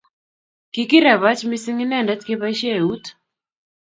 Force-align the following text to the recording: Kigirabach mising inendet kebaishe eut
Kigirabach 0.73 1.41
mising 1.49 1.79
inendet 1.85 2.21
kebaishe 2.27 2.71
eut 2.81 3.05